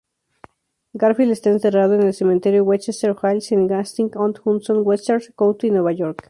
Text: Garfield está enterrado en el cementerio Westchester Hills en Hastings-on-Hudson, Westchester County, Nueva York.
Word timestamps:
Garfield 0.97 1.29
está 1.31 1.51
enterrado 1.51 1.93
en 1.93 2.01
el 2.01 2.15
cementerio 2.15 2.63
Westchester 2.63 3.15
Hills 3.21 3.51
en 3.51 3.71
Hastings-on-Hudson, 3.71 4.81
Westchester 4.83 5.31
County, 5.37 5.69
Nueva 5.69 5.91
York. 5.91 6.19